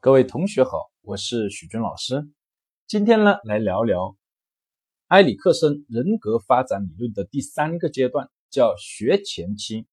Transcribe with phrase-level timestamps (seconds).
[0.00, 2.30] 各位同学好，我是许军老师。
[2.86, 4.16] 今天呢，来聊聊
[5.08, 9.88] 埃里克森人格发展理论的第三个阶段，叫学前期，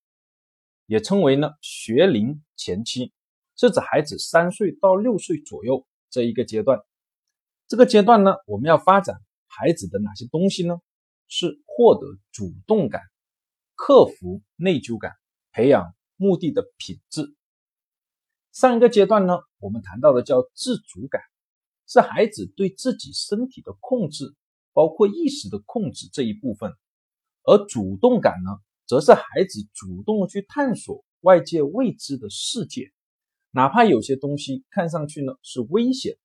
[0.85, 3.13] 也称为呢学龄前期，
[3.55, 6.80] 是指孩子三岁到六岁左右这一个阶段。
[7.67, 10.77] 这个阶段呢，我们要发展孩子的哪些东西呢？
[11.27, 13.02] 是获得主动感，
[13.73, 15.13] 克服内疚感，
[15.52, 17.35] 培养目的的品质。
[18.55, 21.22] 上一个阶段呢，我们谈到的叫自主感，
[21.88, 24.34] 是孩子对自己身体的控制，
[24.72, 26.72] 包括意识的控制这一部分；
[27.44, 28.52] 而主动感呢，
[28.86, 32.94] 则是孩子主动的去探索外界未知的世界，
[33.52, 36.20] 哪怕有些东西看上去呢是危险的。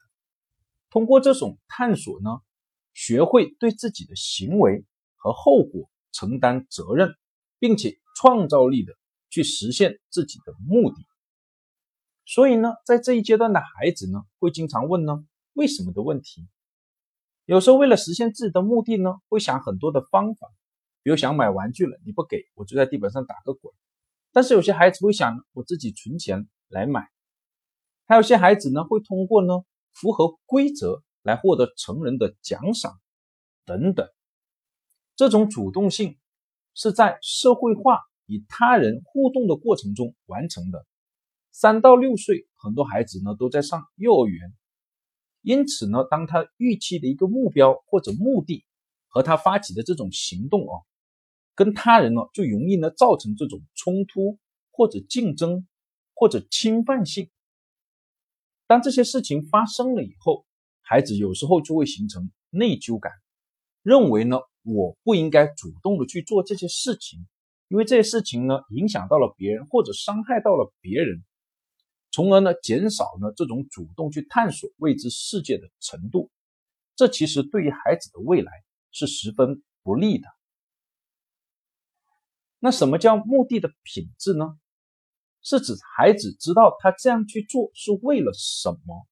[0.89, 2.39] 通过这种探索呢，
[2.95, 4.85] 学会对自己的行为
[5.17, 7.13] 和后果承担责任，
[7.59, 8.93] 并且创造力的
[9.31, 11.05] 去实现自己的目的。
[12.33, 16.47] 所以呢，在这一阶段的孩子呢，会经常问呢为什么的问题。
[17.45, 20.47] 有时候为了实现自己的目的呢，会想很多的方法，
[21.03, 23.75] 比如想买玩具了，你不给我就在地板上打个滚。
[24.31, 27.09] 但是有些孩子会想，我自己存钱来买。
[28.07, 33.01] 还有些孩子呢，会通过呢符合规则来获得成人的奖赏
[33.65, 34.09] 等等。
[35.17, 36.17] 这种主动性
[36.75, 40.87] 是在社会化与他人互动的过程中完成的。
[41.61, 44.55] 三到六岁，很多孩子呢都在上幼儿园，
[45.43, 48.65] 因此呢，当他预期的一个目标或者目的
[49.09, 50.81] 和他发起的这种行动啊，
[51.55, 54.39] 跟他人呢就容易呢造成这种冲突
[54.71, 55.69] 或者竞争
[56.15, 57.29] 或者侵犯性。
[58.67, 60.47] 当这些事情发生了以后，
[60.81, 63.13] 孩子有时候就会形成内疚感，
[63.83, 67.27] 认为呢我不应该主动的去做这些事情，
[67.69, 71.23] 因为这些事情呢影响到了别人或者伤害到了别人。
[72.11, 76.31] 从而呢，减少呢这种主动去探索未知世界的程度，
[76.97, 78.53] 这其实对于孩子的未来
[78.91, 80.27] 是十分不利的。
[82.59, 84.59] 那什么叫目的的品质呢？
[85.43, 89.07] 是指孩子知道他这样去做是为了什么，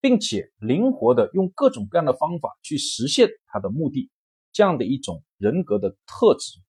[0.00, 4.10] 并且灵活的用各种各样的方法去实现他的目的，
[4.52, 6.60] 这样的一种人格的特质，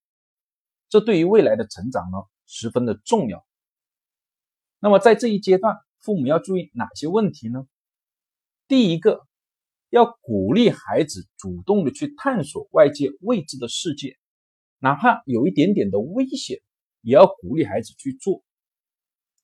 [0.90, 3.47] 这对于未来的成长呢十分的重要。
[4.80, 7.68] 那么在这一阶段，父母要注意哪些问题呢？
[8.68, 9.26] 第一个，
[9.90, 14.18] 要鼓励孩子主动的去探索外界未知的世界，
[14.80, 16.60] 哪怕有一点点的危险，
[17.02, 18.44] 也要鼓励孩子去做。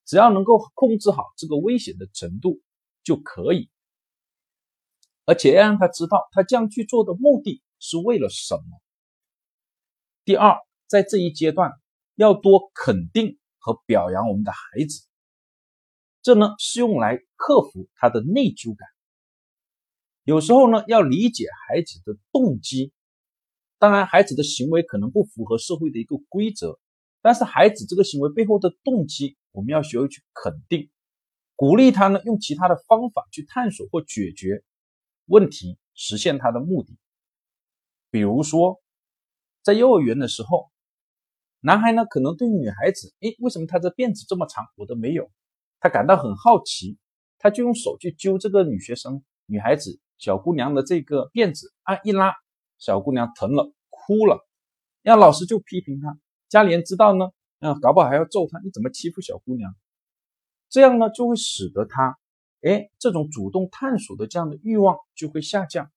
[0.06, 2.60] 只要能够控制好这个危险的程度
[3.04, 3.70] 就可以，
[5.26, 8.82] 而且要让他知道他这样去做的目的是为了什么。
[10.26, 10.58] 第二，
[10.88, 11.72] 在这一阶段
[12.16, 15.08] 要多肯定和表扬我们的孩子。
[16.24, 18.88] 这呢是用来克服他的内疚感。
[20.24, 22.94] 有时候呢要理解孩子的动机，
[23.78, 26.80] 当然孩子的行为可能不符合社会的一个规则，
[27.22, 30.90] 但是孩子这个行为背后的动机，我们要学会去肯定，
[31.58, 34.64] 鼓励他呢用其他的方法去探索或解决
[35.26, 36.98] 问题，实现他的目的。
[38.10, 38.82] 比如说，
[39.62, 40.72] 在幼儿园的时候，
[41.60, 45.30] 男孩呢可能对女孩子，诶，为什么他的辫子这么长，我都没有？
[45.84, 46.98] 他感到很好奇，
[47.40, 52.34] 他就用手去揪这个女学生、女孩子、小姑娘的这个辫子啊，一拉，
[52.78, 54.48] 小姑娘疼了，哭了，
[55.02, 56.18] 让老师就批评他，
[56.48, 59.76] 家里人知道呢，嗯，搞不好还要揍他，你怎么欺负小姑娘？
[60.70, 62.18] 这样呢，就会使得他，
[62.62, 65.92] 哎，这种主动探索的这样的欲望就会下降。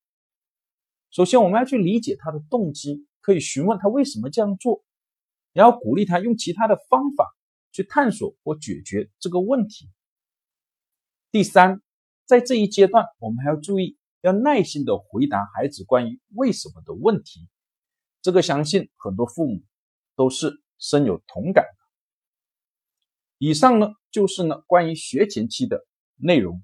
[1.13, 4.83] 首先，我们要去理解他的动机，可以询问他为什么这样做，
[5.53, 7.36] 然后鼓励他用其他的方法。
[7.77, 9.91] 去探索或解决这个问题。
[11.31, 11.83] 第三，
[12.25, 17.47] 在这一阶段，我们还要注意，要耐心的回答孩子关于为什么的问题。
[18.23, 19.63] 这个相信很多父母
[20.15, 21.77] 都是深有同感的。
[23.37, 25.85] 以上呢，就是呢关于学前期的
[26.17, 26.63] 内容。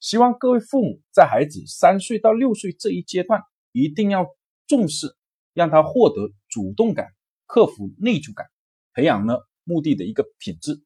[0.00, 3.42] 希望各位父母在孩子三岁到六岁这一阶段，
[3.72, 4.26] 一定要
[4.66, 5.14] 重视，
[5.52, 7.12] 让他获得主动感，
[7.44, 8.46] 克服内疚感，
[8.94, 9.36] 培养呢。
[9.64, 10.82] 目的的一个品质，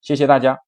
[0.00, 0.58] 谢谢大家。